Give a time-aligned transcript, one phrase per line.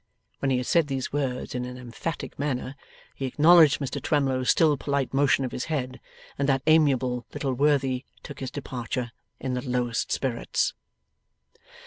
[0.39, 2.75] When he had said these words in an emphatic manner,
[3.13, 5.99] he acknowledged Mr Twemlow's still polite motion of his head,
[6.39, 10.73] and that amiable little worthy took his departure in the lowest spirits.